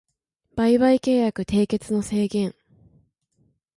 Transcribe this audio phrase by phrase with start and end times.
[0.55, 2.55] 売買契約締結の制限